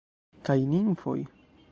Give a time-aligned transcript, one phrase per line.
[0.47, 1.19] kaj nimfoj.